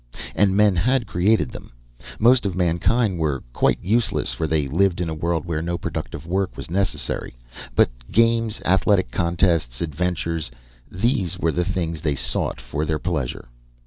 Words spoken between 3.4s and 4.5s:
quite useless, for